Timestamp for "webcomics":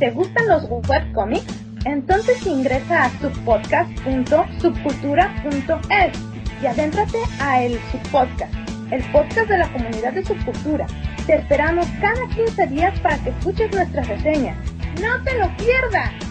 0.88-1.46